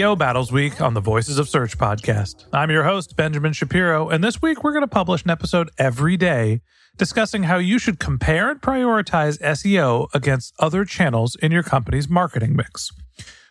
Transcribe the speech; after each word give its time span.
Battles 0.00 0.50
Week 0.50 0.80
on 0.80 0.94
the 0.94 1.00
Voices 1.00 1.38
of 1.38 1.46
Search 1.46 1.76
podcast. 1.76 2.46
I'm 2.54 2.70
your 2.70 2.84
host, 2.84 3.16
Benjamin 3.16 3.52
Shapiro, 3.52 4.08
and 4.08 4.24
this 4.24 4.40
week 4.40 4.64
we're 4.64 4.72
going 4.72 4.80
to 4.80 4.88
publish 4.88 5.24
an 5.24 5.30
episode 5.30 5.70
every 5.76 6.16
day 6.16 6.62
discussing 6.96 7.42
how 7.42 7.58
you 7.58 7.78
should 7.78 7.98
compare 7.98 8.50
and 8.50 8.62
prioritize 8.62 9.38
SEO 9.40 10.08
against 10.14 10.54
other 10.58 10.86
channels 10.86 11.36
in 11.42 11.52
your 11.52 11.62
company's 11.62 12.08
marketing 12.08 12.56
mix. 12.56 12.90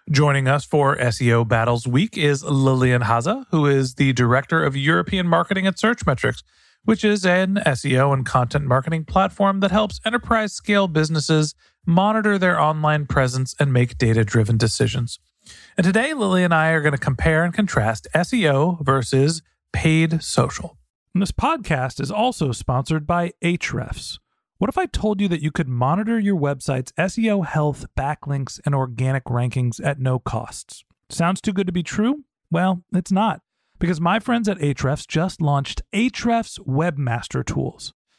Joining 0.09 0.47
us 0.47 0.65
for 0.65 0.97
SEO 0.97 1.47
Battles 1.47 1.85
Week 1.85 2.17
is 2.17 2.43
Lillian 2.43 3.03
Haza, 3.03 3.45
who 3.51 3.67
is 3.67 3.93
the 3.93 4.11
Director 4.13 4.63
of 4.63 4.75
European 4.75 5.27
Marketing 5.27 5.67
at 5.67 5.75
Searchmetrics, 5.75 6.41
which 6.83 7.03
is 7.03 7.27
an 7.27 7.61
SEO 7.67 8.11
and 8.11 8.25
content 8.25 8.65
marketing 8.65 9.05
platform 9.05 9.59
that 9.59 9.69
helps 9.69 10.01
enterprise 10.03 10.51
scale 10.51 10.87
businesses 10.87 11.53
monitor 11.85 12.39
their 12.39 12.59
online 12.59 13.05
presence 13.05 13.55
and 13.59 13.71
make 13.71 13.99
data 13.99 14.23
driven 14.23 14.57
decisions. 14.57 15.19
And 15.77 15.85
today, 15.85 16.13
Lily 16.13 16.43
and 16.43 16.53
I 16.53 16.69
are 16.69 16.81
going 16.81 16.93
to 16.93 16.97
compare 16.97 17.43
and 17.43 17.53
contrast 17.53 18.07
SEO 18.13 18.83
versus 18.83 19.41
paid 19.71 20.21
social. 20.23 20.77
And 21.13 21.21
this 21.21 21.31
podcast 21.31 21.99
is 21.99 22.11
also 22.11 22.51
sponsored 22.51 23.07
by 23.07 23.33
Ahrefs. 23.43 24.19
What 24.57 24.69
if 24.69 24.77
I 24.77 24.87
told 24.87 25.21
you 25.21 25.27
that 25.29 25.41
you 25.41 25.51
could 25.51 25.69
monitor 25.69 26.19
your 26.19 26.37
website's 26.37 26.91
SEO 26.93 27.45
health, 27.45 27.85
backlinks, 27.97 28.59
and 28.65 28.75
organic 28.75 29.23
rankings 29.23 29.83
at 29.83 29.99
no 29.99 30.19
costs? 30.19 30.83
Sounds 31.09 31.39
too 31.39 31.53
good 31.53 31.67
to 31.67 31.73
be 31.73 31.81
true? 31.81 32.25
Well, 32.51 32.83
it's 32.93 33.11
not, 33.11 33.41
because 33.79 34.01
my 34.01 34.19
friends 34.19 34.49
at 34.49 34.57
Ahrefs 34.57 35.07
just 35.07 35.41
launched 35.41 35.81
Ahrefs 35.93 36.59
Webmaster 36.59 37.45
Tools. 37.45 37.93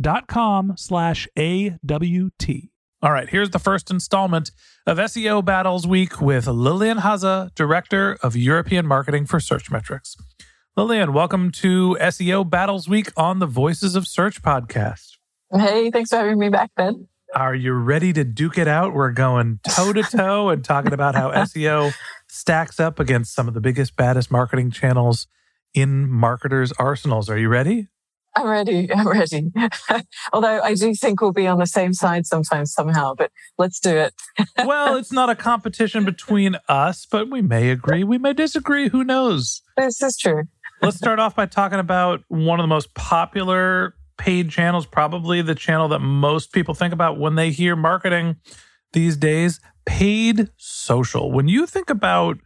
dot 0.00 0.26
com 0.26 0.74
slash 0.76 1.28
A-W-T. 1.38 2.70
All 3.02 3.12
right, 3.12 3.28
here's 3.28 3.50
the 3.50 3.58
first 3.58 3.90
installment 3.90 4.50
of 4.86 4.96
SEO 4.96 5.44
Battles 5.44 5.86
Week 5.86 6.20
with 6.20 6.46
Lillian 6.46 6.98
Haza, 6.98 7.54
Director 7.54 8.16
of 8.22 8.34
European 8.34 8.86
Marketing 8.86 9.26
for 9.26 9.38
Searchmetrics. 9.38 10.16
Lillian, 10.76 11.12
welcome 11.12 11.50
to 11.52 11.96
SEO 12.00 12.48
Battles 12.48 12.88
Week 12.88 13.12
on 13.16 13.40
the 13.40 13.46
Voices 13.46 13.94
of 13.94 14.08
Search 14.08 14.42
podcast. 14.42 15.18
Hey, 15.52 15.90
thanks 15.90 16.10
for 16.10 16.16
having 16.16 16.38
me 16.38 16.48
back, 16.48 16.70
Ben. 16.76 17.06
Are 17.34 17.54
you 17.54 17.74
ready 17.74 18.12
to 18.12 18.24
duke 18.24 18.58
it 18.58 18.68
out? 18.68 18.94
We're 18.94 19.10
going 19.10 19.60
toe 19.68 19.92
to 19.92 20.02
toe 20.02 20.48
and 20.48 20.64
talking 20.64 20.92
about 20.92 21.14
how 21.14 21.30
SEO 21.32 21.92
stacks 22.28 22.80
up 22.80 22.98
against 22.98 23.34
some 23.34 23.48
of 23.48 23.54
the 23.54 23.60
biggest, 23.60 23.96
baddest 23.96 24.30
marketing 24.30 24.70
channels 24.70 25.26
in 25.74 26.08
marketers' 26.08 26.72
arsenals. 26.72 27.28
Are 27.28 27.38
you 27.38 27.48
ready? 27.48 27.88
I'm 28.36 28.48
ready. 28.48 28.92
I'm 28.92 29.06
ready. 29.06 29.52
Although 30.32 30.60
I 30.60 30.74
do 30.74 30.94
think 30.94 31.20
we'll 31.20 31.32
be 31.32 31.46
on 31.46 31.58
the 31.58 31.66
same 31.66 31.92
side 31.92 32.26
sometimes, 32.26 32.72
somehow, 32.72 33.14
but 33.14 33.30
let's 33.58 33.78
do 33.78 33.96
it. 33.96 34.14
well, 34.64 34.96
it's 34.96 35.12
not 35.12 35.30
a 35.30 35.36
competition 35.36 36.04
between 36.04 36.56
us, 36.68 37.06
but 37.06 37.30
we 37.30 37.42
may 37.42 37.70
agree. 37.70 38.02
We 38.02 38.18
may 38.18 38.32
disagree. 38.32 38.88
Who 38.88 39.04
knows? 39.04 39.62
This 39.76 40.02
is 40.02 40.16
true. 40.16 40.44
Let's 40.82 40.96
start 40.96 41.18
off 41.18 41.36
by 41.36 41.46
talking 41.46 41.78
about 41.78 42.22
one 42.28 42.58
of 42.58 42.64
the 42.64 42.68
most 42.68 42.92
popular 42.94 43.94
paid 44.18 44.50
channels, 44.50 44.86
probably 44.86 45.40
the 45.40 45.54
channel 45.54 45.88
that 45.88 46.00
most 46.00 46.52
people 46.52 46.74
think 46.74 46.92
about 46.92 47.18
when 47.18 47.36
they 47.36 47.50
hear 47.50 47.76
marketing 47.76 48.36
these 48.92 49.16
days 49.16 49.60
paid 49.86 50.50
social. 50.56 51.30
When 51.30 51.48
you 51.48 51.66
think 51.66 51.90
about 51.90 52.38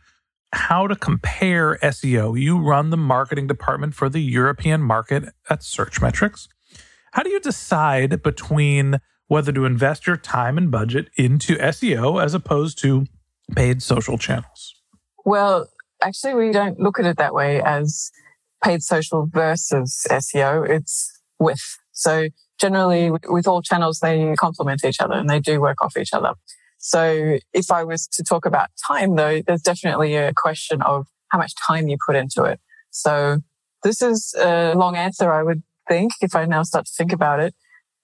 how 0.53 0.87
to 0.87 0.97
compare 0.97 1.79
SEO, 1.83 2.41
you 2.41 2.59
run 2.59 2.91
the 2.91 2.97
marketing 2.97 3.47
department 3.47 3.95
for 3.95 4.09
the 4.09 4.21
European 4.21 4.81
market 4.83 5.25
at 5.51 5.61
Searchmetrics. 5.61 6.49
How 7.13 7.23
do 7.23 7.31
you 7.31 7.41
decide 7.41 8.23
between 8.23 9.01
whether 9.27 9.53
to 9.53 9.65
invest 9.67 10.07
your 10.07 10.17
time 10.17 10.57
and 10.57 10.71
budget 10.71 11.11
into 11.17 11.57
SEO 11.57 12.23
as 12.23 12.35
opposed 12.35 12.79
to 12.83 13.07
paid 13.55 13.83
social 13.83 14.19
channels? 14.19 14.75
Well, 15.25 15.69
actually, 16.03 16.35
we 16.35 16.53
don't 16.53 16.81
look 16.81 16.99
at 16.99 17.05
it 17.05 17.19
that 17.19 17.35
way 17.35 17.63
as 17.63 18.11
paid 18.65 18.83
social 18.83 19.27
versus 19.31 20.07
SEO. 20.11 20.69
It's 20.69 21.13
with. 21.39 21.61
So 21.93 22.29
generally 22.59 23.11
with 23.11 23.47
all 23.47 23.63
channels, 23.63 24.01
they 24.01 24.35
complement 24.39 24.85
each 24.85 25.01
other 25.01 25.15
and 25.15 25.29
they 25.29 25.41
do 25.41 25.61
work 25.61 25.83
off 25.83 25.97
each 25.97 26.13
other. 26.13 26.33
So 26.79 27.39
if 27.53 27.71
I 27.71 27.85
was 27.85 28.07
to 28.09 28.23
talk 28.23 28.47
about 28.47 28.71
time 28.87 29.17
though, 29.17 29.43
there's 29.47 29.63
definitely 29.63 30.17
a 30.17 30.33
question 30.35 30.81
of 30.83 31.07
how 31.29 31.39
much 31.39 31.53
time 31.67 31.89
you 31.89 31.97
put 32.05 32.17
into 32.17 32.45
it. 32.45 32.61
So 32.91 33.39
this 33.83 34.01
is 34.01 34.35
a 34.39 34.75
long 34.75 34.97
answer, 34.97 35.33
I 35.33 35.43
would 35.43 35.63
think, 35.89 36.13
if 36.21 36.35
I 36.35 36.45
now 36.47 36.63
start 36.63 36.87
to 36.87 36.93
think 36.97 37.13
about 37.13 37.41
it. 37.41 37.55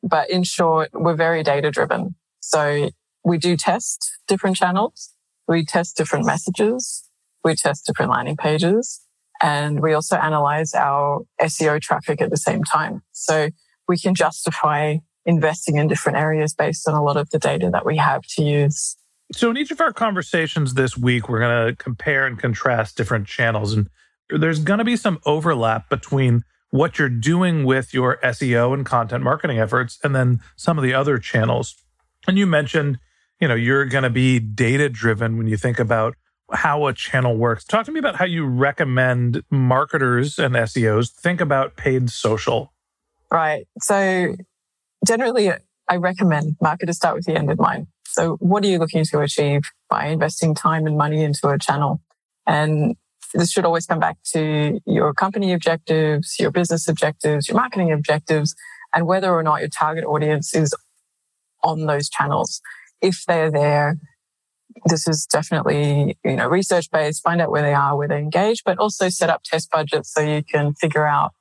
But 0.03 0.29
in 0.29 0.43
short, 0.43 0.91
we're 0.93 1.17
very 1.17 1.43
data 1.43 1.71
driven. 1.71 2.15
So 2.41 2.91
we 3.25 3.39
do 3.39 3.57
test 3.57 4.11
different 4.29 4.57
channels. 4.57 5.15
We 5.49 5.65
test 5.65 5.97
different 5.97 6.27
messages. 6.27 7.09
We 7.43 7.55
test 7.55 7.87
different 7.87 8.11
landing 8.11 8.37
pages 8.37 9.01
and 9.41 9.81
we 9.81 9.93
also 9.93 10.17
analyze 10.17 10.75
our 10.75 11.21
SEO 11.41 11.81
traffic 11.81 12.23
at 12.23 12.31
the 12.31 12.37
same 12.37 12.63
time. 12.65 13.03
So 13.13 13.51
we 13.89 13.99
can 13.99 14.15
justify 14.15 14.97
investing 15.27 15.77
in 15.77 15.89
different 15.89 16.19
areas 16.19 16.55
based 16.55 16.89
on 16.89 16.95
a 16.95 17.03
lot 17.03 17.17
of 17.17 17.31
the 17.31 17.39
data 17.39 17.71
that 17.71 17.87
we 17.87 17.97
have 17.97 18.23
to 18.23 18.43
use. 18.43 18.97
So, 19.33 19.51
in 19.51 19.57
each 19.57 19.71
of 19.71 19.81
our 19.81 19.93
conversations 19.93 20.75
this 20.75 20.97
week, 20.97 21.29
we're 21.29 21.41
going 21.41 21.69
to 21.69 21.77
compare 21.77 22.27
and 22.27 22.39
contrast 22.39 22.97
different 22.97 23.27
channels. 23.27 23.73
And 23.73 23.89
there's 24.29 24.59
going 24.59 24.79
to 24.79 24.85
be 24.85 24.97
some 24.97 25.19
overlap 25.25 25.89
between 25.89 26.45
what 26.71 26.99
you're 26.99 27.09
doing 27.09 27.65
with 27.65 27.95
your 27.95 28.19
SEO 28.23 28.75
and 28.75 28.85
content 28.85 29.23
marketing 29.23 29.59
efforts 29.59 29.99
and 30.03 30.15
then 30.15 30.41
some 30.57 30.77
of 30.77 30.85
the 30.85 30.93
other 30.93 31.19
channels. 31.19 31.77
And 32.27 32.37
you 32.37 32.47
mentioned, 32.47 32.99
you 33.41 33.49
know, 33.49 33.55
you're 33.55 33.85
going 33.87 34.05
to 34.05 34.11
be 34.11 34.41
data 34.41 34.89
driven 34.89 35.39
when 35.39 35.47
you 35.47 35.57
think 35.57 35.79
about 35.79 36.17
how 36.53 36.87
a 36.87 36.93
channel 36.93 37.37
works. 37.37 37.65
Talk 37.65 37.87
to 37.87 37.93
me 37.93 37.99
about 37.99 38.17
how 38.17 38.25
you 38.25 38.45
recommend 38.45 39.43
marketers 39.51 40.39
and 40.39 40.55
SEOs 40.55 41.11
think 41.11 41.41
about 41.41 41.77
paid 41.77 42.11
social. 42.11 42.73
Right. 43.31 43.67
So 43.81 44.37
generally 45.07 45.53
I 45.89 45.97
recommend 45.97 46.57
marketers 46.61 46.97
start 46.97 47.17
with 47.17 47.27
the 47.27 47.35
end 47.35 47.51
in 47.51 47.57
mind. 47.59 47.89
So 48.07 48.37
what 48.41 48.65
are 48.65 48.69
you 48.69 48.79
looking 48.79 49.05
to 49.05 49.21
achieve 49.21 49.63
by 49.91 50.07
investing 50.07 50.55
time 50.55 50.87
and 50.87 50.97
money 50.97 51.23
into 51.23 51.49
a 51.49 51.59
channel? 51.59 52.01
And 52.47 52.97
this 53.35 53.51
should 53.51 53.65
always 53.65 53.87
come 53.87 53.99
back 53.99 54.17
to 54.33 54.81
your 54.87 55.13
company 55.13 55.53
objectives, 55.53 56.37
your 56.39 56.51
business 56.51 56.89
objectives, 56.89 57.49
your 57.49 57.57
marketing 57.57 57.93
objectives, 57.93 58.55
and 58.95 59.07
whether 59.07 59.33
or 59.33 59.43
not 59.43 59.61
your 59.61 59.69
target 59.69 60.05
audience 60.05 60.55
is 60.55 60.75
on 61.63 61.87
those 61.87 62.09
channels. 62.09 62.61
If 63.03 63.25
they're 63.27 63.51
there, 63.51 63.97
this 64.87 65.09
is 65.09 65.27
definitely, 65.27 66.17
you 66.25 66.37
know, 66.37 66.49
research 66.49 66.91
based, 66.91 67.23
find 67.23 67.41
out 67.41 67.51
where 67.51 67.63
they 67.63 67.75
are, 67.75 67.97
where 67.97 68.09
they 68.09 68.19
engage, 68.19 68.63
but 68.65 68.79
also 68.79 69.09
set 69.09 69.31
up 69.31 69.43
test 69.45 69.71
budgets 69.71 70.13
so 70.13 70.21
you 70.21 70.43
can 70.45 70.75
figure 70.75 71.07
out 71.07 71.33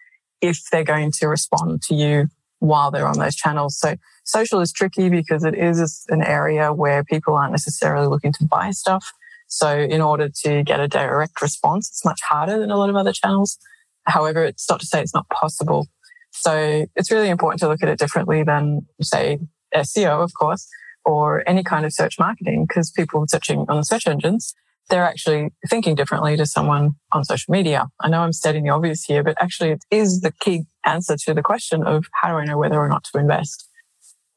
if 0.42 0.60
they're 0.72 0.84
going 0.84 1.12
to 1.20 1.28
respond 1.28 1.82
to 1.84 1.96
you 1.96 2.28
while 2.64 2.92
they're 2.92 3.08
on 3.08 3.20
those 3.20 3.36
channels. 3.36 3.78
So 3.78 3.98
social 4.24 4.62
is 4.62 4.72
tricky 4.72 5.10
because 5.10 5.44
it 5.44 5.54
is 5.54 6.06
an 6.08 6.24
area 6.24 6.72
where 6.72 7.04
people 7.04 7.36
aren't 7.36 7.52
necessarily 7.52 8.08
looking 8.08 8.32
to 8.34 8.46
buy 8.46 8.72
stuff. 8.72 9.12
So 9.48 9.78
in 9.78 10.00
order 10.00 10.30
to 10.44 10.64
get 10.64 10.80
a 10.80 10.88
direct 10.88 11.42
response, 11.42 11.90
it's 11.90 12.06
much 12.06 12.22
harder 12.22 12.58
than 12.58 12.72
a 12.72 12.78
lot 12.78 12.90
of 12.90 12.96
other 12.96 13.12
channels. 13.12 13.58
However, 14.06 14.46
it's 14.46 14.70
not 14.70 14.80
to 14.80 14.86
say 14.86 15.02
it's 15.02 15.14
not 15.14 15.28
possible. 15.30 15.88
So 16.32 16.86
it's 16.96 17.12
really 17.12 17.30
important 17.30 17.60
to 17.60 17.68
look 17.68 17.84
at 17.84 17.90
it 17.90 18.00
differently 18.00 18.44
than 18.44 18.88
say 19.02 19.40
SEO, 19.76 20.24
of 20.24 20.32
course, 20.34 20.66
or 21.04 21.48
any 21.48 21.64
kind 21.64 21.86
of 21.86 21.94
search 21.94 22.18
marketing 22.18 22.66
because 22.66 22.92
people 22.92 23.26
searching 23.28 23.66
on 23.68 23.76
the 23.76 23.84
search 23.84 24.08
engines, 24.08 24.54
they're 24.90 25.04
actually 25.04 25.50
thinking 25.70 25.96
differently 25.96 26.38
to 26.38 26.46
someone 26.46 26.92
on 27.12 27.26
social 27.26 27.52
media. 27.52 27.90
I 28.00 28.08
know 28.08 28.22
I'm 28.22 28.32
stating 28.32 28.64
the 28.64 28.70
obvious 28.70 29.04
here, 29.04 29.22
but 29.22 29.36
actually 29.42 29.72
it 29.72 29.84
is 29.92 30.22
the 30.22 30.32
key 30.40 30.66
answer 30.86 31.16
to 31.18 31.34
the 31.34 31.42
question 31.42 31.84
of 31.84 32.06
how 32.14 32.30
do 32.30 32.36
I 32.36 32.46
know 32.46 32.58
whether 32.58 32.78
or 32.78 32.88
not 32.88 33.04
to 33.06 33.20
invest? 33.20 33.68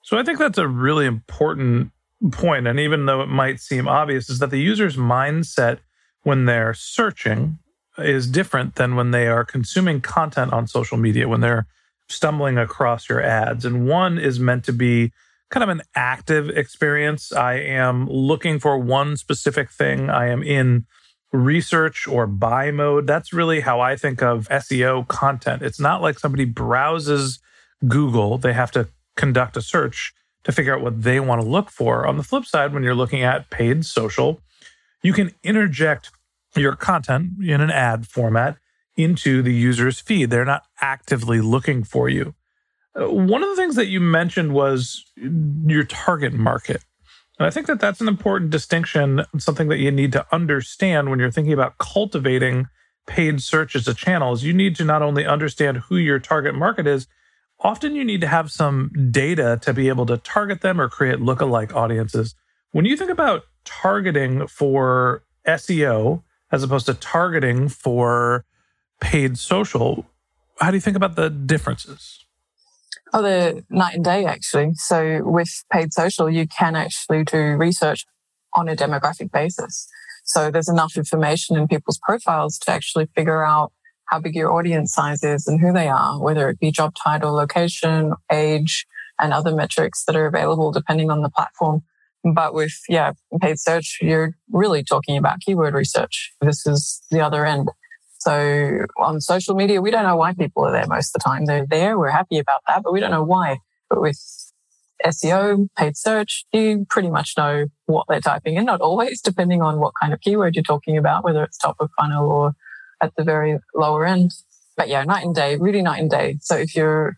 So 0.03 0.19
I 0.19 0.23
think 0.23 0.39
that's 0.39 0.59
a 0.59 0.69
really 0.69 1.07
important 1.07 1.91
point. 2.31 2.67
And 2.67 2.79
even 2.79 3.07
though 3.07 3.23
it 3.23 3.29
might 3.29 3.61
seem 3.61 3.89
obvious, 3.89 4.31
is 4.31 4.39
that 4.39 4.51
the 4.51 4.61
user's 4.61 4.97
mindset 4.97 5.79
when 6.23 6.45
they're 6.45 6.75
searching 6.75 7.59
is 7.99 8.27
different 8.27 8.75
than 8.77 8.95
when 8.95 9.11
they 9.11 9.27
are 9.27 9.45
consuming 9.45 10.01
content 10.01 10.53
on 10.53 10.67
social 10.67 10.97
media, 10.97 11.29
when 11.29 11.41
they're 11.41 11.67
stumbling 12.09 12.59
across 12.59 13.09
your 13.09 13.23
ads. 13.23 13.65
And 13.65 13.89
one 13.89 14.19
is 14.19 14.39
meant 14.39 14.65
to 14.65 14.73
be 14.73 15.13
kind 15.51 15.65
of 15.65 15.71
an 15.71 15.83
active 15.95 16.51
experience. 16.51 17.33
I 17.33 17.55
am 17.55 18.09
looking 18.09 18.59
for 18.59 18.79
one 18.79 19.17
specific 19.17 19.71
thing. 19.71 20.11
I 20.11 20.29
am 20.29 20.43
in 20.43 20.87
research 21.32 22.06
or 22.06 22.26
buy 22.26 22.70
mode. 22.70 23.06
That's 23.06 23.32
really 23.32 23.61
how 23.61 23.81
I 23.81 23.96
think 23.96 24.23
of 24.23 24.49
SEO 24.49 25.06
content. 25.08 25.62
It's 25.62 25.81
not 25.81 26.02
like 26.02 26.19
somebody 26.19 26.44
browses 26.44 27.40
Google, 27.87 28.38
they 28.38 28.52
have 28.52 28.70
to 28.73 28.88
conduct 29.17 29.56
a 29.56 29.62
search 29.62 30.14
to 30.44 30.52
figure 30.52 30.75
out 30.75 30.82
what 30.82 31.02
they 31.02 31.20
want 31.20 31.43
to 31.43 31.46
look 31.46 31.70
for. 31.70 32.06
On 32.06 32.17
the 32.17 32.23
flip 32.23 32.44
side, 32.44 32.73
when 32.73 32.82
you're 32.82 32.94
looking 32.94 33.23
at 33.23 33.50
paid 33.50 33.84
social, 33.84 34.40
you 35.02 35.12
can 35.12 35.32
interject 35.43 36.11
your 36.55 36.75
content 36.75 37.32
in 37.43 37.61
an 37.61 37.70
ad 37.70 38.06
format 38.06 38.56
into 38.96 39.43
the 39.43 39.52
user's 39.52 40.00
feed. 40.00 40.31
They're 40.31 40.44
not 40.44 40.64
actively 40.81 41.40
looking 41.40 41.84
for 41.84 42.08
you. 42.08 42.34
Uh, 42.99 43.11
one 43.11 43.43
of 43.43 43.50
the 43.50 43.56
things 43.56 43.75
that 43.76 43.87
you 43.87 44.00
mentioned 44.00 44.55
was 44.55 45.05
your 45.17 45.84
target 45.84 46.32
market. 46.32 46.82
And 47.38 47.47
I 47.47 47.50
think 47.50 47.67
that 47.67 47.81
that's 47.81 48.00
an 48.00 48.09
important 48.09 48.50
distinction, 48.50 49.25
something 49.38 49.69
that 49.69 49.79
you 49.79 49.91
need 49.91 50.12
to 50.12 50.27
understand 50.33 51.11
when 51.11 51.19
you're 51.19 51.31
thinking 51.31 51.53
about 51.53 51.79
cultivating 51.79 52.69
paid 53.06 53.43
search 53.43 53.77
as 53.77 53.87
a 53.87 53.94
channel 53.94 54.33
is 54.33 54.43
you 54.43 54.53
need 54.53 54.75
to 54.77 54.85
not 54.85 55.03
only 55.03 55.25
understand 55.27 55.79
who 55.88 55.97
your 55.97 56.19
target 56.19 56.55
market 56.55 56.87
is, 56.87 57.06
often 57.61 57.94
you 57.94 58.05
need 58.05 58.21
to 58.21 58.27
have 58.27 58.50
some 58.50 58.91
data 59.11 59.59
to 59.62 59.73
be 59.73 59.88
able 59.88 60.06
to 60.06 60.17
target 60.19 60.61
them 60.61 60.81
or 60.81 60.88
create 60.88 61.19
lookalike 61.19 61.75
audiences. 61.75 62.35
When 62.73 62.85
you 62.85 62.97
think 62.97 63.11
about 63.11 63.43
targeting 63.65 64.47
for 64.47 65.23
SEO 65.47 66.23
as 66.50 66.62
opposed 66.62 66.87
to 66.87 66.94
targeting 66.94 67.69
for 67.69 68.44
paid 69.00 69.38
social, 69.38 70.06
how 70.59 70.71
do 70.71 70.77
you 70.77 70.81
think 70.81 70.97
about 70.97 71.17
the 71.17 71.31
differences? 71.31 72.25
Oh, 73.12 73.23
the 73.23 73.64
night 73.70 73.94
and 73.94 74.05
day, 74.05 74.25
actually. 74.25 74.75
So 74.75 75.20
with 75.25 75.64
paid 75.73 75.93
social, 75.93 76.29
you 76.29 76.47
can 76.49 76.75
actually 76.75 77.25
do 77.25 77.38
research 77.38 78.05
on 78.55 78.69
a 78.69 78.76
demographic 78.76 79.31
basis. 79.31 79.88
So 80.25 80.50
there's 80.50 80.69
enough 80.69 80.97
information 80.97 81.56
in 81.56 81.69
people's 81.69 82.00
profiles 82.03 82.58
to 82.58 82.73
actually 82.73 83.06
figure 83.14 83.44
out 83.44 83.73
how 84.06 84.19
big 84.19 84.35
your 84.35 84.53
audience 84.53 84.93
size 84.93 85.23
is 85.23 85.47
and 85.47 85.61
who 85.61 85.73
they 85.73 85.88
are, 85.88 86.20
whether 86.20 86.49
it 86.49 86.58
be 86.58 86.70
job 86.70 86.94
title, 87.03 87.32
location, 87.32 88.12
age, 88.31 88.87
and 89.20 89.32
other 89.32 89.55
metrics 89.55 90.05
that 90.05 90.17
are 90.17 90.26
available 90.26 90.73
depending 90.73 91.11
on 91.11 91.23
the 91.23 91.31
platform. 91.31 91.82
But 92.25 92.55
with, 92.55 92.75
yeah, 92.88 93.12
paid 93.41 93.59
search, 93.59 93.99
you're 94.02 94.37
really 94.50 94.82
talking 94.82 95.17
about 95.17 95.41
keyword 95.41 95.75
research. 95.75 96.32
This 96.41 96.67
is 96.67 97.02
the 97.11 97.20
other 97.20 97.47
end. 97.47 97.70
So 98.26 98.87
on 98.99 99.20
social 99.20 99.55
media, 99.55 99.81
we 99.81 99.93
don't 99.93 100.02
know 100.02 100.17
why 100.17 100.34
people 100.34 100.64
are 100.64 100.73
there 100.73 100.88
most 100.88 101.14
of 101.14 101.20
the 101.20 101.25
time. 101.25 101.44
They're 101.44 101.64
there. 101.64 101.96
We're 101.96 102.11
happy 102.11 102.38
about 102.38 102.61
that, 102.67 102.82
but 102.82 102.93
we 102.93 102.99
don't 102.99 103.12
know 103.12 103.23
why. 103.23 103.58
But 103.88 104.00
with 104.00 104.19
SEO, 105.06 105.69
paid 105.78 105.96
search, 105.96 106.44
you 106.52 106.87
pretty 106.90 107.08
much 107.08 107.34
know 107.38 107.67
what 107.84 108.06
they're 108.08 108.20
typing 108.20 108.56
in, 108.56 108.64
not 108.64 108.81
always, 108.81 109.20
depending 109.20 109.62
on 109.62 109.78
what 109.78 109.93
kind 110.00 110.12
of 110.12 110.20
keyword 110.20 110.56
you're 110.56 110.64
talking 110.64 110.99
about, 110.99 111.23
whether 111.23 111.44
it's 111.44 111.56
top 111.56 111.76
of 111.78 111.88
funnel 112.00 112.28
or 112.28 112.56
at 113.00 113.12
the 113.17 113.23
very 113.23 113.61
lower 113.76 114.05
end. 114.05 114.32
But 114.76 114.88
yeah, 114.88 115.05
night 115.05 115.25
and 115.25 115.34
day, 115.34 115.55
really 115.55 115.82
night 115.82 116.00
and 116.00 116.11
day. 116.11 116.38
So 116.40 116.56
if 116.56 116.75
you're 116.75 117.17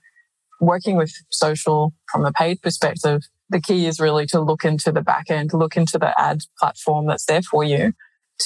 working 0.61 0.97
with 0.97 1.15
social 1.31 1.95
from 2.13 2.27
a 2.27 2.33
paid 2.33 2.61
perspective, 2.61 3.23
the 3.49 3.63
key 3.63 3.87
is 3.87 3.99
really 3.99 4.27
to 4.27 4.41
look 4.41 4.63
into 4.63 4.93
the 4.93 5.01
back 5.01 5.31
end, 5.31 5.55
look 5.55 5.75
into 5.75 5.99
the 5.99 6.13
ad 6.21 6.41
platform 6.59 7.07
that's 7.07 7.25
there 7.25 7.41
for 7.41 7.65
you 7.65 7.95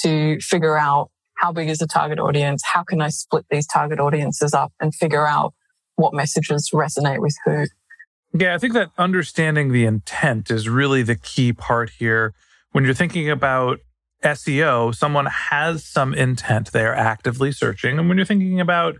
to 0.01 0.39
figure 0.39 0.77
out 0.77 1.11
how 1.43 1.51
big 1.51 1.67
is 1.67 1.79
the 1.79 1.87
target 1.87 2.19
audience? 2.19 2.63
How 2.63 2.83
can 2.83 3.01
I 3.01 3.09
split 3.09 3.45
these 3.51 3.67
target 3.67 3.99
audiences 3.99 4.53
up 4.53 4.71
and 4.79 4.95
figure 4.95 5.27
out 5.27 5.53
what 5.97 6.13
messages 6.13 6.69
resonate 6.73 7.19
with 7.19 7.35
who? 7.43 7.65
Yeah, 8.33 8.55
I 8.55 8.57
think 8.57 8.73
that 8.75 8.91
understanding 8.97 9.73
the 9.73 9.83
intent 9.83 10.49
is 10.49 10.69
really 10.69 11.03
the 11.03 11.17
key 11.17 11.51
part 11.51 11.89
here. 11.99 12.33
When 12.71 12.85
you're 12.85 12.93
thinking 12.93 13.29
about 13.29 13.79
SEO, 14.23 14.95
someone 14.95 15.25
has 15.25 15.85
some 15.85 16.13
intent. 16.13 16.71
They 16.71 16.85
are 16.85 16.95
actively 16.95 17.51
searching. 17.51 17.99
And 17.99 18.07
when 18.07 18.17
you're 18.17 18.25
thinking 18.25 18.61
about 18.61 18.95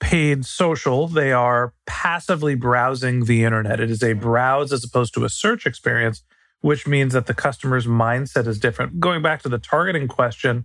paid 0.00 0.46
social, 0.46 1.06
they 1.06 1.32
are 1.32 1.74
passively 1.84 2.54
browsing 2.54 3.26
the 3.26 3.44
internet. 3.44 3.78
It 3.78 3.90
is 3.90 4.02
a 4.02 4.14
browse 4.14 4.72
as 4.72 4.84
opposed 4.84 5.12
to 5.14 5.24
a 5.26 5.28
search 5.28 5.66
experience, 5.66 6.22
which 6.62 6.86
means 6.86 7.12
that 7.12 7.26
the 7.26 7.34
customer's 7.34 7.86
mindset 7.86 8.46
is 8.46 8.58
different. 8.58 9.00
Going 9.00 9.20
back 9.20 9.42
to 9.42 9.50
the 9.50 9.58
targeting 9.58 10.08
question, 10.08 10.64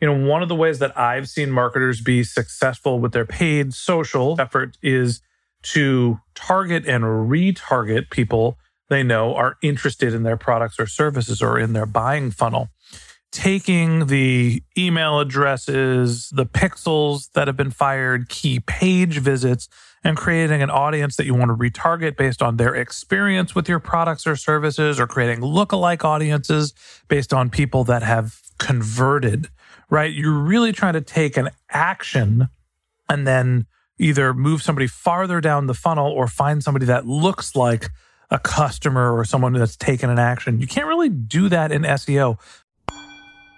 you 0.00 0.06
know, 0.06 0.26
one 0.28 0.42
of 0.42 0.48
the 0.48 0.54
ways 0.54 0.80
that 0.80 0.98
I've 0.98 1.28
seen 1.28 1.50
marketers 1.50 2.00
be 2.00 2.24
successful 2.24 2.98
with 2.98 3.12
their 3.12 3.24
paid 3.24 3.72
social 3.74 4.36
effort 4.40 4.76
is 4.82 5.20
to 5.62 6.20
target 6.34 6.86
and 6.86 7.04
retarget 7.04 8.10
people 8.10 8.58
they 8.88 9.02
know 9.02 9.34
are 9.34 9.56
interested 9.62 10.12
in 10.12 10.22
their 10.22 10.36
products 10.36 10.78
or 10.78 10.86
services 10.86 11.40
or 11.40 11.58
in 11.58 11.72
their 11.72 11.86
buying 11.86 12.30
funnel. 12.30 12.68
Taking 13.32 14.06
the 14.06 14.62
email 14.78 15.18
addresses, 15.18 16.28
the 16.30 16.46
pixels 16.46 17.32
that 17.32 17.48
have 17.48 17.56
been 17.56 17.70
fired, 17.70 18.28
key 18.28 18.60
page 18.60 19.18
visits, 19.18 19.68
and 20.04 20.16
creating 20.16 20.62
an 20.62 20.70
audience 20.70 21.16
that 21.16 21.24
you 21.24 21.34
want 21.34 21.48
to 21.48 21.56
retarget 21.56 22.16
based 22.16 22.42
on 22.42 22.58
their 22.58 22.74
experience 22.74 23.54
with 23.54 23.68
your 23.68 23.80
products 23.80 24.26
or 24.26 24.36
services, 24.36 25.00
or 25.00 25.06
creating 25.06 25.40
lookalike 25.40 26.04
audiences 26.04 26.74
based 27.08 27.32
on 27.32 27.48
people 27.48 27.84
that 27.84 28.02
have 28.02 28.40
converted 28.58 29.48
right? 29.94 30.12
You're 30.12 30.32
really 30.32 30.72
trying 30.72 30.94
to 30.94 31.00
take 31.00 31.36
an 31.36 31.50
action 31.70 32.48
and 33.08 33.26
then 33.26 33.66
either 33.98 34.34
move 34.34 34.60
somebody 34.60 34.88
farther 34.88 35.40
down 35.40 35.68
the 35.68 35.74
funnel 35.74 36.10
or 36.10 36.26
find 36.26 36.64
somebody 36.64 36.86
that 36.86 37.06
looks 37.06 37.54
like 37.54 37.90
a 38.28 38.40
customer 38.40 39.16
or 39.16 39.24
someone 39.24 39.52
that's 39.52 39.76
taken 39.76 40.10
an 40.10 40.18
action. 40.18 40.60
You 40.60 40.66
can't 40.66 40.88
really 40.88 41.10
do 41.10 41.48
that 41.48 41.70
in 41.70 41.82
SEO. 41.82 42.40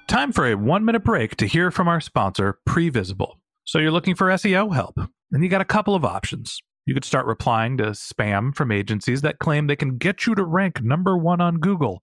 Time 0.09 0.31
for 0.31 0.47
a 0.47 0.55
one 0.57 0.85
minute 0.85 1.05
break 1.05 1.37
to 1.37 1.47
hear 1.47 1.71
from 1.71 1.89
our 1.89 2.03
sponsor, 2.03 2.59
Previsible. 2.69 3.37
So 3.65 3.79
you're 3.79 3.91
looking 3.91 4.15
for 4.15 4.27
SEO 4.29 4.75
help, 4.75 4.99
and 5.33 5.43
you 5.43 5.49
got 5.49 5.63
a 5.63 5.65
couple 5.65 5.95
of 5.95 6.05
options. 6.05 6.61
You 6.85 6.93
could 6.93 7.05
start 7.07 7.25
replying 7.25 7.79
to 7.79 7.85
spam 7.93 8.55
from 8.55 8.71
agencies 8.71 9.23
that 9.23 9.39
claim 9.39 9.69
they 9.69 9.75
can 9.75 9.97
get 9.97 10.27
you 10.27 10.35
to 10.35 10.45
rank 10.45 10.83
number 10.83 11.17
one 11.17 11.41
on 11.41 11.57
Google 11.57 12.03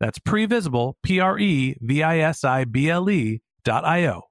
That's 0.00 0.18
previsible, 0.18 0.94
P 1.02 1.20
R 1.20 1.38
E 1.38 1.76
V 1.80 2.02
I 2.02 2.18
S 2.18 2.42
I 2.42 2.64
B 2.64 2.88
L 2.88 3.10
E 3.10 3.42
dot 3.64 3.84
I 3.84 4.06
O. 4.06 4.22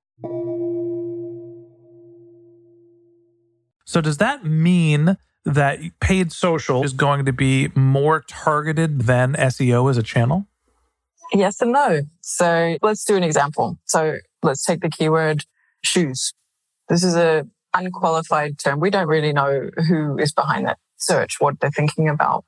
So, 3.85 4.01
does 4.01 4.17
that 4.17 4.43
mean 4.43 5.17
that 5.45 5.79
paid 5.99 6.31
social 6.31 6.83
is 6.83 6.93
going 6.93 7.25
to 7.25 7.33
be 7.33 7.69
more 7.75 8.23
targeted 8.27 9.03
than 9.03 9.33
SEO 9.33 9.89
as 9.89 9.97
a 9.97 10.03
channel? 10.03 10.47
Yes 11.33 11.61
and 11.61 11.71
no. 11.71 12.01
So, 12.21 12.77
let's 12.81 13.05
do 13.05 13.15
an 13.15 13.23
example. 13.23 13.79
So, 13.85 14.17
let's 14.43 14.65
take 14.65 14.81
the 14.81 14.89
keyword 14.89 15.45
shoes. 15.83 16.33
This 16.87 17.03
is 17.03 17.15
a 17.15 17.47
unqualified 17.75 18.57
term. 18.57 18.79
We 18.79 18.89
don't 18.89 19.07
really 19.07 19.33
know 19.33 19.69
who 19.87 20.17
is 20.17 20.33
behind 20.33 20.65
that 20.65 20.79
search, 20.97 21.35
what 21.39 21.59
they're 21.59 21.71
thinking 21.71 22.09
about. 22.09 22.45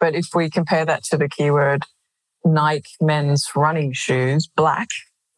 But 0.00 0.14
if 0.14 0.26
we 0.34 0.50
compare 0.50 0.84
that 0.84 1.04
to 1.04 1.16
the 1.16 1.28
keyword 1.28 1.84
Nike 2.44 2.90
men's 3.00 3.48
running 3.56 3.92
shoes, 3.92 4.48
black, 4.54 4.88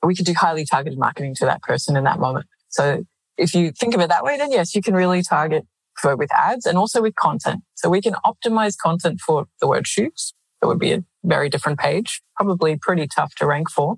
we 0.02 0.14
could 0.14 0.26
do 0.26 0.34
highly 0.34 0.64
targeted 0.64 0.98
marketing 0.98 1.34
to 1.36 1.44
that 1.46 1.62
person 1.62 1.96
in 1.96 2.04
that 2.04 2.18
moment. 2.18 2.46
So 2.68 3.04
if 3.36 3.54
you 3.54 3.72
think 3.72 3.94
of 3.94 4.00
it 4.00 4.08
that 4.08 4.24
way, 4.24 4.36
then 4.36 4.52
yes, 4.52 4.74
you 4.74 4.82
can 4.82 4.94
really 4.94 5.22
target 5.22 5.64
for 6.00 6.16
with 6.16 6.32
ads 6.34 6.66
and 6.66 6.76
also 6.76 7.02
with 7.02 7.14
content. 7.14 7.62
So 7.74 7.88
we 7.88 8.00
can 8.00 8.14
optimize 8.24 8.76
content 8.76 9.20
for 9.20 9.46
the 9.60 9.66
word 9.66 9.86
shoes. 9.86 10.34
That 10.60 10.68
would 10.68 10.78
be 10.78 10.92
a 10.92 11.04
very 11.24 11.48
different 11.48 11.78
page, 11.78 12.22
probably 12.36 12.76
pretty 12.76 13.06
tough 13.06 13.34
to 13.36 13.46
rank 13.46 13.70
for. 13.70 13.96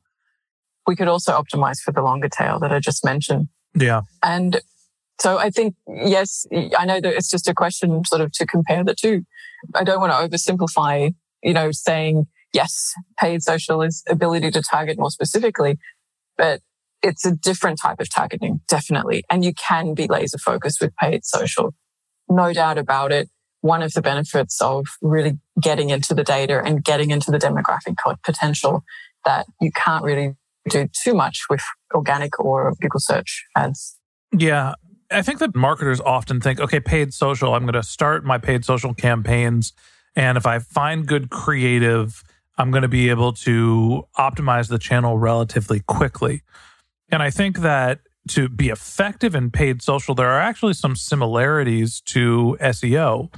We 0.86 0.96
could 0.96 1.08
also 1.08 1.32
optimize 1.32 1.80
for 1.80 1.92
the 1.92 2.02
longer 2.02 2.28
tail 2.28 2.58
that 2.60 2.72
I 2.72 2.80
just 2.80 3.04
mentioned. 3.04 3.48
Yeah. 3.74 4.02
And 4.22 4.60
so 5.20 5.38
I 5.38 5.50
think, 5.50 5.74
yes, 5.86 6.46
I 6.76 6.84
know 6.84 7.00
that 7.00 7.14
it's 7.14 7.30
just 7.30 7.48
a 7.48 7.54
question 7.54 8.04
sort 8.04 8.22
of 8.22 8.32
to 8.32 8.46
compare 8.46 8.84
the 8.84 8.94
two. 8.94 9.24
I 9.74 9.84
don't 9.84 10.00
want 10.00 10.12
to 10.12 10.36
oversimplify, 10.36 11.14
you 11.42 11.52
know, 11.52 11.72
saying 11.72 12.26
yes, 12.52 12.94
paid 13.18 13.42
social 13.42 13.82
is 13.82 14.02
ability 14.08 14.50
to 14.52 14.62
target 14.62 14.98
more 14.98 15.10
specifically, 15.10 15.78
but 16.36 16.60
it's 17.02 17.24
a 17.24 17.32
different 17.32 17.78
type 17.80 18.00
of 18.00 18.10
targeting, 18.10 18.60
definitely. 18.68 19.22
And 19.30 19.44
you 19.44 19.52
can 19.54 19.94
be 19.94 20.06
laser 20.06 20.38
focused 20.38 20.80
with 20.80 20.94
paid 20.96 21.24
social. 21.24 21.74
No 22.28 22.52
doubt 22.52 22.78
about 22.78 23.12
it. 23.12 23.28
One 23.60 23.82
of 23.82 23.92
the 23.92 24.02
benefits 24.02 24.60
of 24.60 24.86
really 25.02 25.38
getting 25.60 25.90
into 25.90 26.14
the 26.14 26.24
data 26.24 26.62
and 26.64 26.84
getting 26.84 27.10
into 27.10 27.30
the 27.30 27.38
demographic 27.38 27.96
potential 28.24 28.82
that 29.24 29.46
you 29.60 29.70
can't 29.72 30.04
really 30.04 30.34
do 30.68 30.88
too 30.92 31.14
much 31.14 31.44
with 31.50 31.62
organic 31.94 32.38
or 32.38 32.72
Google 32.80 33.00
search 33.00 33.44
ads. 33.56 33.96
Yeah. 34.36 34.74
I 35.10 35.22
think 35.22 35.38
that 35.38 35.54
marketers 35.54 36.00
often 36.00 36.40
think, 36.40 36.60
okay, 36.60 36.80
paid 36.80 37.14
social, 37.14 37.54
I'm 37.54 37.62
going 37.62 37.72
to 37.72 37.82
start 37.82 38.24
my 38.24 38.38
paid 38.38 38.64
social 38.64 38.92
campaigns. 38.92 39.72
And 40.14 40.36
if 40.36 40.46
I 40.46 40.58
find 40.58 41.06
good 41.06 41.30
creative, 41.30 42.22
I'm 42.58 42.70
going 42.70 42.82
to 42.82 42.88
be 42.88 43.08
able 43.08 43.32
to 43.34 44.06
optimize 44.18 44.68
the 44.68 44.78
channel 44.78 45.16
relatively 45.16 45.80
quickly. 45.80 46.42
And 47.10 47.22
I 47.22 47.30
think 47.30 47.60
that 47.60 48.00
to 48.30 48.48
be 48.48 48.68
effective 48.68 49.34
in 49.34 49.50
paid 49.50 49.80
social, 49.80 50.14
there 50.14 50.28
are 50.28 50.40
actually 50.40 50.74
some 50.74 50.96
similarities 50.96 52.00
to 52.02 52.58
SEO 52.60 53.32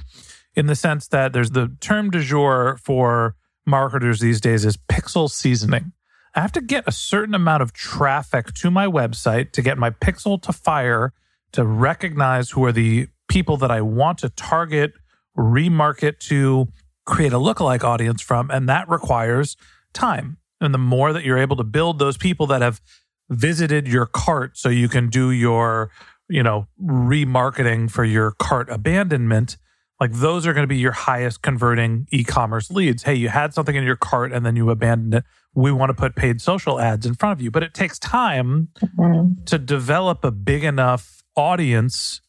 in 0.55 0.65
the 0.65 0.75
sense 0.75 1.07
that 1.07 1.31
there's 1.31 1.51
the 1.51 1.75
term 1.79 2.09
du 2.09 2.21
jour 2.21 2.77
for 2.83 3.35
marketers 3.65 4.19
these 4.19 4.41
days 4.41 4.65
is 4.65 4.75
pixel 4.75 5.29
seasoning. 5.29 5.93
I 6.35 6.41
have 6.41 6.51
to 6.53 6.61
get 6.61 6.87
a 6.87 6.91
certain 6.91 7.35
amount 7.35 7.61
of 7.61 7.73
traffic 7.73 8.53
to 8.55 8.71
my 8.71 8.87
website 8.87 9.51
to 9.53 9.61
get 9.61 9.77
my 9.77 9.91
pixel 9.91 10.41
to 10.41 10.51
fire 10.51 11.13
to 11.51 11.65
recognize 11.65 12.51
who 12.51 12.63
are 12.65 12.71
the 12.71 13.07
people 13.27 13.57
that 13.57 13.71
I 13.71 13.81
want 13.81 14.19
to 14.19 14.29
target, 14.29 14.93
remarket 15.37 16.19
to, 16.27 16.67
create 17.11 17.33
a 17.33 17.37
lookalike 17.37 17.83
audience 17.83 18.21
from. 18.21 18.49
And 18.49 18.67
that 18.69 18.89
requires 18.89 19.57
time. 19.93 20.37
And 20.59 20.73
the 20.73 20.79
more 20.79 21.13
that 21.13 21.23
you're 21.23 21.37
able 21.37 21.57
to 21.57 21.63
build 21.63 21.99
those 21.99 22.17
people 22.17 22.47
that 22.47 22.61
have 22.61 22.81
visited 23.29 23.87
your 23.87 24.05
cart 24.05 24.57
so 24.57 24.69
you 24.69 24.89
can 24.89 25.09
do 25.09 25.31
your, 25.31 25.91
you 26.29 26.41
know, 26.41 26.67
remarketing 26.81 27.91
for 27.91 28.03
your 28.03 28.31
cart 28.31 28.69
abandonment, 28.69 29.57
like 29.99 30.13
those 30.13 30.47
are 30.47 30.53
going 30.53 30.63
to 30.63 30.67
be 30.67 30.77
your 30.77 30.91
highest 30.91 31.41
converting 31.41 32.07
e-commerce 32.11 32.71
leads. 32.71 33.03
Hey, 33.03 33.15
you 33.15 33.29
had 33.29 33.53
something 33.53 33.75
in 33.75 33.83
your 33.83 33.95
cart 33.95 34.31
and 34.31 34.45
then 34.45 34.55
you 34.55 34.69
abandoned 34.69 35.13
it. 35.13 35.23
We 35.53 35.71
want 35.71 35.89
to 35.89 35.93
put 35.93 36.15
paid 36.15 36.41
social 36.41 36.79
ads 36.79 37.05
in 37.05 37.15
front 37.15 37.33
of 37.33 37.41
you, 37.43 37.51
but 37.51 37.61
it 37.61 37.73
takes 37.73 37.99
time 37.99 38.69
mm-hmm. 38.79 39.43
to 39.45 39.59
develop 39.59 40.23
a 40.23 40.31
big 40.31 40.63
enough 40.63 41.23
audience 41.35 42.21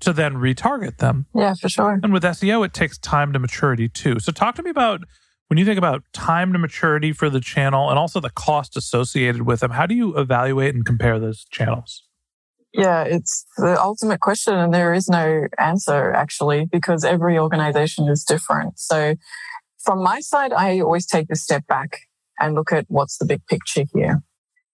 to 0.00 0.12
then 0.12 0.34
retarget 0.34 0.98
them. 0.98 1.26
Yeah, 1.34 1.54
for 1.54 1.68
sure. 1.68 1.98
And 2.02 2.12
with 2.12 2.22
SEO, 2.22 2.64
it 2.64 2.72
takes 2.72 2.98
time 2.98 3.32
to 3.32 3.38
maturity 3.38 3.88
too. 3.88 4.20
So, 4.20 4.32
talk 4.32 4.54
to 4.56 4.62
me 4.62 4.70
about 4.70 5.02
when 5.48 5.58
you 5.58 5.64
think 5.64 5.78
about 5.78 6.04
time 6.12 6.52
to 6.52 6.58
maturity 6.58 7.12
for 7.12 7.30
the 7.30 7.40
channel 7.40 7.90
and 7.90 7.98
also 7.98 8.20
the 8.20 8.30
cost 8.30 8.76
associated 8.76 9.42
with 9.42 9.60
them. 9.60 9.72
How 9.72 9.86
do 9.86 9.94
you 9.94 10.16
evaluate 10.16 10.74
and 10.74 10.84
compare 10.84 11.18
those 11.18 11.44
channels? 11.44 12.04
Yeah, 12.74 13.02
it's 13.02 13.46
the 13.56 13.80
ultimate 13.80 14.20
question, 14.20 14.54
and 14.54 14.72
there 14.74 14.92
is 14.92 15.08
no 15.08 15.46
answer 15.58 16.12
actually 16.12 16.66
because 16.66 17.02
every 17.02 17.38
organization 17.38 18.08
is 18.08 18.24
different. 18.24 18.78
So, 18.78 19.14
from 19.82 20.02
my 20.02 20.20
side, 20.20 20.52
I 20.52 20.80
always 20.80 21.06
take 21.06 21.30
a 21.30 21.36
step 21.36 21.66
back 21.66 22.00
and 22.38 22.54
look 22.54 22.72
at 22.72 22.84
what's 22.88 23.16
the 23.16 23.24
big 23.24 23.44
picture 23.46 23.84
here. 23.94 24.22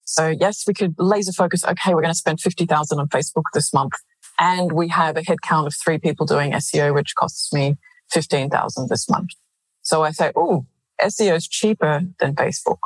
So, 0.04 0.28
yes, 0.28 0.64
we 0.66 0.74
could 0.74 0.94
laser 0.98 1.32
focus. 1.32 1.64
Okay, 1.64 1.94
we're 1.94 2.02
going 2.02 2.12
to 2.12 2.18
spend 2.18 2.40
50,000 2.40 2.98
on 2.98 3.08
Facebook 3.08 3.44
this 3.54 3.72
month 3.72 3.94
and 4.38 4.72
we 4.72 4.88
have 4.88 5.16
a 5.16 5.22
headcount 5.22 5.66
of 5.66 5.74
three 5.74 5.98
people 5.98 6.26
doing 6.26 6.52
SEO, 6.52 6.94
which 6.94 7.14
costs 7.14 7.52
me 7.52 7.76
15,000 8.10 8.88
this 8.88 9.08
month. 9.08 9.30
So 9.82 10.02
I 10.02 10.10
say, 10.10 10.32
oh, 10.34 10.66
SEO 11.00 11.36
is 11.36 11.48
cheaper 11.48 12.02
than 12.20 12.34
Facebook. 12.34 12.78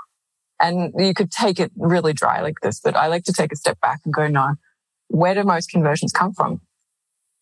And 0.61 0.93
you 0.99 1.14
could 1.14 1.31
take 1.31 1.61
it 1.61 1.71
really 1.76 2.12
dry 2.12 2.40
like 2.40 2.61
this, 2.62 2.81
but 2.81 2.97
I 2.97 3.07
like 3.07 3.25
to 3.25 3.33
take 3.33 3.52
a 3.52 3.57
step 3.57 3.81
back 3.81 4.00
and 4.05 4.12
go, 4.12 4.26
no, 4.26 4.55
where 5.09 5.35
do 5.35 5.45
most 5.45 5.71
conversions 5.71 6.12
come 6.12 6.33
from? 6.33 6.61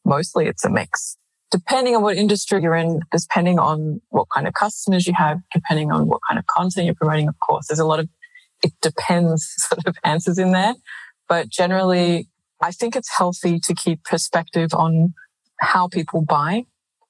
Mostly 0.05 0.47
it's 0.47 0.65
a 0.65 0.71
mix. 0.71 1.17
Depending 1.51 1.97
on 1.97 2.03
what 2.03 2.17
industry 2.17 2.61
you're 2.63 2.75
in, 2.75 3.01
depending 3.11 3.59
on 3.59 4.03
what 4.11 4.27
kind 4.35 4.47
of 4.47 4.55
customers 4.55 5.07
you 5.07 5.15
have, 5.17 5.41
depending 5.55 5.91
on 5.91 6.07
what 6.07 6.21
kind 6.29 6.39
of 6.39 6.47
content 6.47 6.87
you're 6.87 6.95
promoting, 6.95 7.29
of 7.29 7.39
course, 7.41 7.67
there's 7.69 7.79
a 7.79 7.87
lot 7.87 8.01
of 8.01 8.09
it 8.63 8.73
depends 8.83 9.55
sort 9.57 9.87
of 9.87 9.97
answers 10.05 10.39
in 10.39 10.53
there. 10.53 10.75
But 11.29 11.49
generally, 11.49 12.29
I 12.63 12.73
think 12.73 12.97
it's 12.97 13.17
healthy 13.17 13.59
to 13.61 13.75
keep 13.75 14.05
perspective 14.05 14.71
on 14.73 15.15
how 15.61 15.89
people 15.89 16.23
buy 16.23 16.67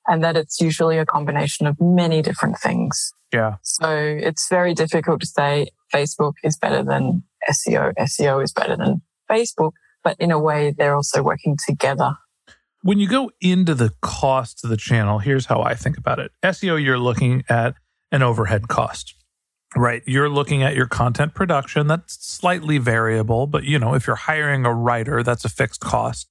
and 0.08 0.22
that 0.22 0.36
it's 0.36 0.60
usually 0.60 0.98
a 0.98 1.06
combination 1.06 1.66
of 1.66 1.80
many 1.80 2.22
different 2.22 2.58
things. 2.58 3.12
Yeah. 3.32 3.56
So 3.62 3.90
it's 3.90 4.48
very 4.48 4.74
difficult 4.74 5.20
to 5.20 5.26
say 5.26 5.68
Facebook 5.92 6.34
is 6.44 6.56
better 6.56 6.82
than 6.82 7.24
SEO, 7.50 7.92
SEO 7.98 8.42
is 8.42 8.52
better 8.52 8.76
than 8.76 9.02
Facebook, 9.30 9.72
but 10.04 10.16
in 10.20 10.30
a 10.30 10.38
way, 10.38 10.72
they're 10.76 10.94
also 10.94 11.22
working 11.22 11.56
together. 11.66 12.16
When 12.82 13.00
you 13.00 13.08
go 13.08 13.30
into 13.40 13.74
the 13.74 13.90
cost 14.00 14.62
of 14.62 14.70
the 14.70 14.76
channel, 14.76 15.18
here's 15.18 15.46
how 15.46 15.60
I 15.62 15.74
think 15.74 15.98
about 15.98 16.20
it 16.20 16.30
SEO, 16.44 16.82
you're 16.82 16.98
looking 16.98 17.42
at 17.48 17.74
an 18.12 18.22
overhead 18.22 18.68
cost. 18.68 19.14
Right. 19.74 20.02
You're 20.06 20.28
looking 20.28 20.62
at 20.62 20.76
your 20.76 20.86
content 20.86 21.34
production. 21.34 21.86
That's 21.86 22.24
slightly 22.24 22.78
variable, 22.78 23.46
but 23.46 23.64
you 23.64 23.78
know, 23.78 23.94
if 23.94 24.06
you're 24.06 24.16
hiring 24.16 24.64
a 24.64 24.72
writer, 24.72 25.22
that's 25.22 25.44
a 25.44 25.48
fixed 25.48 25.80
cost. 25.80 26.28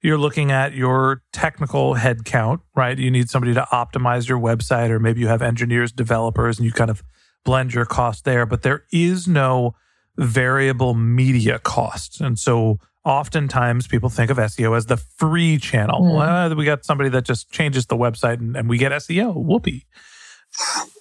You're 0.00 0.18
looking 0.18 0.52
at 0.52 0.74
your 0.74 1.22
technical 1.32 1.96
headcount, 1.96 2.60
right? 2.74 2.96
You 2.96 3.10
need 3.10 3.28
somebody 3.28 3.52
to 3.54 3.66
optimize 3.72 4.28
your 4.28 4.38
website, 4.38 4.90
or 4.90 5.00
maybe 5.00 5.20
you 5.20 5.26
have 5.26 5.42
engineers, 5.42 5.90
developers, 5.90 6.58
and 6.58 6.66
you 6.66 6.72
kind 6.72 6.90
of 6.90 7.02
blend 7.44 7.74
your 7.74 7.84
cost 7.84 8.24
there. 8.24 8.46
But 8.46 8.62
there 8.62 8.84
is 8.92 9.26
no 9.26 9.74
variable 10.16 10.94
media 10.94 11.58
cost. 11.58 12.20
And 12.20 12.38
so 12.38 12.78
oftentimes 13.04 13.86
people 13.86 14.08
think 14.08 14.30
of 14.30 14.36
SEO 14.36 14.76
as 14.76 14.86
the 14.86 14.96
free 14.96 15.58
channel. 15.58 16.02
Mm. 16.02 16.16
Well, 16.16 16.54
we 16.54 16.64
got 16.64 16.84
somebody 16.84 17.10
that 17.10 17.24
just 17.24 17.50
changes 17.50 17.86
the 17.86 17.96
website 17.96 18.38
and, 18.38 18.56
and 18.56 18.68
we 18.68 18.78
get 18.78 18.92
SEO. 18.92 19.34
Whoopee. 19.34 19.86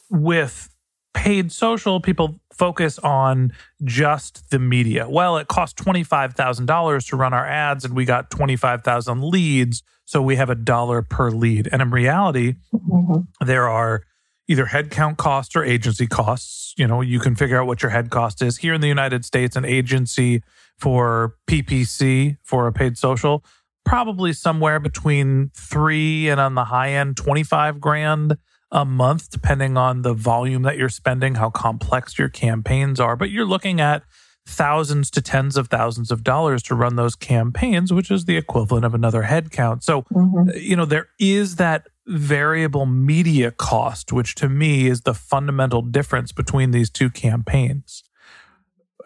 With 0.10 0.70
paid 1.18 1.52
social, 1.52 2.00
people 2.00 2.40
focus 2.54 3.00
on 3.00 3.52
just 3.84 4.52
the 4.52 4.60
media. 4.60 5.10
Well, 5.10 5.38
it 5.38 5.48
cost 5.48 5.76
$25,000 5.78 7.10
to 7.10 7.16
run 7.16 7.34
our 7.34 7.46
ads 7.46 7.84
and 7.84 7.96
we 7.96 8.06
got 8.06 8.30
25,000 8.30 9.24
leads. 9.24 9.82
So 10.06 10.22
we 10.22 10.36
have 10.36 10.52
a 10.52 10.56
dollar 10.56 11.02
per 11.02 11.32
lead. 11.32 11.70
And 11.72 11.82
in 11.82 11.90
reality, 11.90 12.58
mm-hmm. 12.72 13.22
there 13.44 13.68
are 13.68 14.04
either 14.48 14.66
headcount 14.66 15.18
costs 15.18 15.56
or 15.56 15.64
agency 15.64 16.06
costs. 16.06 16.76
You 16.78 16.86
know, 16.86 17.02
you 17.02 17.20
can 17.20 17.36
figure 17.36 17.60
out 17.60 17.66
what 17.66 17.82
your 17.82 17.90
head 17.90 18.12
cost 18.12 18.44
is. 18.44 18.58
Here 18.58 18.76
in 18.76 18.82
the 18.82 18.88
United 18.88 19.26
States, 19.26 19.56
an 19.56 19.66
agency 19.66 20.44
for 20.78 21.34
PPC 21.48 22.38
for 22.44 22.68
a 22.68 22.72
paid 22.72 22.96
social, 22.96 23.44
probably 23.86 24.34
somewhere 24.34 24.80
between 24.80 25.50
three 25.56 26.30
and 26.30 26.40
on 26.40 26.54
the 26.54 26.66
high 26.66 26.92
end, 26.92 27.18
25 27.18 27.82
grand 27.82 28.38
a 28.72 28.86
month, 28.86 29.30
depending 29.30 29.78
on 29.78 30.02
the 30.02 30.14
volume 30.14 30.64
that 30.64 30.78
you're 30.78 30.90
spending, 30.90 31.36
how 31.36 31.50
complex 31.50 32.18
your 32.20 32.30
campaigns 32.30 33.00
are. 33.00 33.16
But 33.16 33.30
you're 33.30 33.46
looking 33.46 33.80
at 33.80 34.04
thousands 34.46 35.12
to 35.12 35.22
tens 35.22 35.58
of 35.58 35.68
thousands 35.68 36.10
of 36.10 36.24
dollars 36.24 36.64
to 36.64 36.76
run 36.76 36.96
those 36.96 37.16
campaigns, 37.16 37.92
which 37.92 38.10
is 38.10 38.26
the 38.26 38.38
equivalent 38.38 38.86
of 38.86 38.94
another 38.94 39.24
headcount. 39.24 39.84
So, 39.84 40.04
mm-hmm. 40.04 40.50
uh, 40.50 40.54
you 40.54 40.76
know, 40.76 40.86
there 40.86 41.10
is 41.20 41.58
that 41.58 41.88
variable 42.08 42.86
media 42.86 43.52
cost, 43.52 44.14
which 44.14 44.36
to 44.36 44.48
me 44.48 44.88
is 44.88 45.02
the 45.02 45.14
fundamental 45.14 45.82
difference 45.82 46.32
between 46.32 46.72
these 46.72 46.90
two 46.90 47.10
campaigns. 47.10 48.04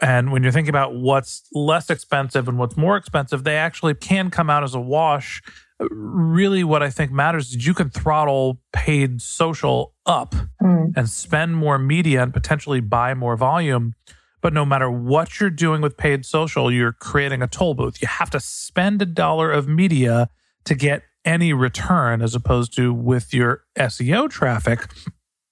And 0.02 0.32
when 0.32 0.42
you're 0.42 0.52
thinking 0.52 0.70
about 0.72 0.96
what's 0.96 1.44
less 1.54 1.90
expensive 1.90 2.48
and 2.48 2.58
what's 2.58 2.76
more 2.76 2.98
expensive, 2.98 3.44
they 3.44 3.56
actually 3.56 3.94
can 3.94 4.32
come 4.32 4.50
out 4.50 4.64
as 4.64 4.74
a 4.74 4.80
wash. 4.80 5.42
Really, 5.80 6.64
what 6.64 6.82
I 6.82 6.90
think 6.90 7.12
matters 7.12 7.50
is 7.50 7.66
you 7.66 7.74
can 7.74 7.90
throttle 7.90 8.60
paid 8.74 9.22
social 9.22 9.94
up 10.06 10.34
Mm. 10.62 10.94
and 10.96 11.10
spend 11.10 11.56
more 11.56 11.78
media 11.78 12.22
and 12.24 12.34
potentially 12.34 12.80
buy 12.82 13.14
more 13.14 13.36
volume. 13.36 13.94
But 14.42 14.54
no 14.54 14.66
matter 14.66 14.90
what 14.90 15.40
you're 15.40 15.50
doing 15.52 15.82
with 15.82 15.98
paid 15.98 16.26
social, 16.26 16.72
you're 16.72 16.94
creating 16.94 17.44
a 17.44 17.48
toll 17.48 17.76
booth. 17.76 18.02
You 18.02 18.08
have 18.08 18.30
to 18.32 18.40
spend 18.40 19.02
a 19.02 19.06
dollar 19.06 19.52
of 19.52 19.68
media 19.68 20.30
to 20.66 20.74
get 20.76 21.04
any 21.24 21.54
return, 21.54 22.22
as 22.24 22.34
opposed 22.34 22.76
to 22.76 22.92
with 22.92 23.34
your 23.34 23.64
SEO 23.78 24.28
traffic, 24.30 24.88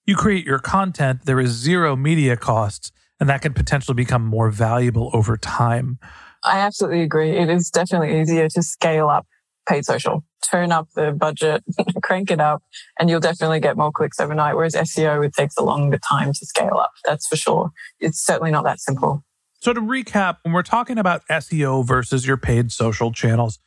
you 0.08 0.16
create 0.16 0.44
your 0.46 0.58
content, 0.58 1.26
there 1.26 1.40
is 1.40 1.52
zero 1.52 1.96
media 1.96 2.36
costs, 2.36 2.92
and 3.20 3.30
that 3.30 3.42
can 3.42 3.54
potentially 3.54 3.96
become 3.96 4.26
more 4.26 4.50
valuable 4.50 5.10
over 5.14 5.38
time. 5.38 6.00
I 6.44 6.60
absolutely 6.60 7.02
agree. 7.02 7.38
It 7.38 7.50
is 7.50 7.70
definitely 7.70 8.20
easier 8.20 8.48
to 8.50 8.64
scale 8.64 9.10
up 9.10 9.28
paid 9.70 9.86
social, 9.86 10.26
turn 10.50 10.72
up 10.72 10.90
the 10.96 11.12
budget, 11.12 11.64
crank 12.04 12.32
it 12.32 12.42
up, 12.42 12.64
and 13.00 13.10
you'll 13.10 13.20
definitely 13.20 13.60
get 13.60 13.78
more 13.78 13.92
clicks 13.92 14.20
overnight. 14.20 14.56
Whereas 14.56 14.74
SEO, 14.74 15.26
it 15.26 15.34
takes 15.34 15.56
a 15.58 15.64
longer 15.64 16.00
time 16.00 16.34
to 16.34 16.46
scale 16.46 16.78
up. 16.78 16.92
That's 17.06 17.28
for 17.28 17.36
sure. 17.36 17.72
It's 18.00 18.20
certainly 18.20 18.52
not 18.52 18.64
that 18.64 18.80
simple. 18.80 19.24
So, 19.62 19.74
to 19.74 19.82
recap, 19.82 20.38
when 20.44 20.54
we're 20.54 20.64
talking 20.64 20.98
about 20.98 21.22
SEO 21.30 21.86
versus 21.86 22.26
your 22.26 22.38
paid 22.38 22.72
social 22.72 23.12
channels, 23.12 23.60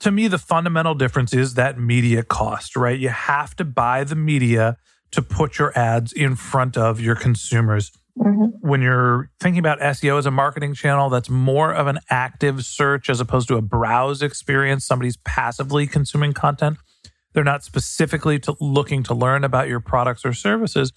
to 0.00 0.10
me, 0.10 0.28
the 0.28 0.38
fundamental 0.38 0.94
difference 0.94 1.34
is 1.34 1.54
that 1.54 1.78
media 1.78 2.22
cost, 2.22 2.76
right? 2.76 2.98
You 2.98 3.08
have 3.08 3.56
to 3.56 3.64
buy 3.64 4.04
the 4.04 4.14
media 4.14 4.76
to 5.12 5.22
put 5.22 5.58
your 5.58 5.76
ads 5.76 6.12
in 6.12 6.36
front 6.36 6.76
of 6.76 7.00
your 7.00 7.16
consumers. 7.16 7.90
Mm-hmm. 8.20 8.68
When 8.68 8.82
you're 8.82 9.30
thinking 9.40 9.60
about 9.60 9.80
SEO 9.80 10.18
as 10.18 10.26
a 10.26 10.30
marketing 10.30 10.74
channel, 10.74 11.08
that's 11.08 11.30
more 11.30 11.72
of 11.72 11.86
an 11.86 11.98
active 12.10 12.64
search 12.64 13.08
as 13.08 13.18
opposed 13.18 13.48
to 13.48 13.56
a 13.56 13.62
browse 13.62 14.20
experience. 14.20 14.84
Somebody's 14.84 15.16
passively 15.18 15.86
consuming 15.86 16.34
content. 16.34 16.76
They're 17.32 17.44
not 17.44 17.64
specifically 17.64 18.38
to 18.40 18.56
looking 18.60 19.02
to 19.04 19.14
learn 19.14 19.42
about 19.44 19.68
your 19.68 19.80
products 19.80 20.24
or 20.24 20.34
services, 20.34 20.92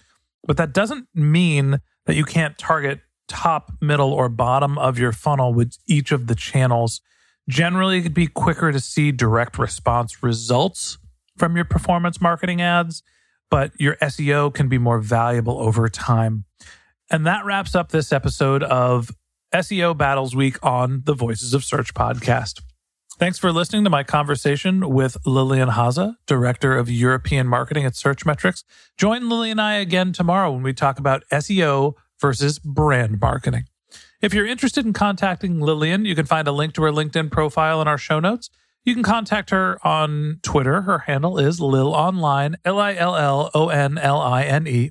but 0.46 0.56
that 0.58 0.74
doesn't 0.74 1.08
mean 1.14 1.78
that 2.06 2.16
you 2.16 2.24
can't 2.24 2.58
target 2.58 3.00
top, 3.26 3.72
middle, 3.80 4.12
or 4.12 4.28
bottom 4.28 4.76
of 4.76 4.98
your 4.98 5.12
funnel 5.12 5.54
with 5.54 5.78
each 5.86 6.12
of 6.12 6.26
the 6.26 6.34
channels. 6.34 7.00
Generally, 7.48 7.98
it 7.98 8.02
could 8.02 8.14
be 8.14 8.26
quicker 8.26 8.70
to 8.70 8.80
see 8.80 9.12
direct 9.12 9.58
response 9.58 10.22
results 10.22 10.98
from 11.38 11.56
your 11.56 11.64
performance 11.64 12.20
marketing 12.20 12.60
ads, 12.60 13.02
but 13.50 13.72
your 13.78 13.96
SEO 13.96 14.52
can 14.52 14.68
be 14.68 14.78
more 14.78 15.00
valuable 15.00 15.58
over 15.58 15.88
time. 15.88 16.44
And 17.10 17.26
that 17.26 17.44
wraps 17.44 17.74
up 17.74 17.90
this 17.90 18.12
episode 18.12 18.62
of 18.62 19.10
SEO 19.54 19.96
Battles 19.96 20.34
Week 20.34 20.56
on 20.62 21.02
the 21.04 21.14
Voices 21.14 21.54
of 21.54 21.64
Search 21.64 21.94
podcast. 21.94 22.60
Thanks 23.16 23.38
for 23.38 23.52
listening 23.52 23.84
to 23.84 23.90
my 23.90 24.02
conversation 24.02 24.90
with 24.90 25.16
Lillian 25.24 25.68
Haza, 25.68 26.16
Director 26.26 26.76
of 26.76 26.90
European 26.90 27.46
Marketing 27.46 27.84
at 27.84 27.92
Searchmetrics. 27.92 28.64
Join 28.98 29.28
Lily 29.28 29.52
and 29.52 29.60
I 29.60 29.74
again 29.74 30.12
tomorrow 30.12 30.50
when 30.50 30.64
we 30.64 30.72
talk 30.72 30.98
about 30.98 31.22
SEO 31.30 31.94
versus 32.20 32.58
brand 32.58 33.20
marketing. 33.20 33.66
If 34.20 34.34
you're 34.34 34.46
interested 34.46 34.84
in 34.84 34.92
contacting 34.92 35.60
Lillian, 35.60 36.04
you 36.04 36.16
can 36.16 36.26
find 36.26 36.48
a 36.48 36.52
link 36.52 36.74
to 36.74 36.82
her 36.82 36.90
LinkedIn 36.90 37.30
profile 37.30 37.80
in 37.80 37.86
our 37.86 37.98
show 37.98 38.18
notes. 38.18 38.50
You 38.84 38.94
can 38.94 39.04
contact 39.04 39.50
her 39.50 39.78
on 39.86 40.40
Twitter. 40.42 40.82
Her 40.82 41.00
handle 41.00 41.38
is 41.38 41.60
LilOnline, 41.60 42.56
L 42.64 42.80
I 42.80 42.94
L 42.94 43.14
L 43.14 43.50
O 43.54 43.68
N 43.68 43.96
L 43.96 44.20
I 44.20 44.42
N 44.42 44.66
E. 44.66 44.90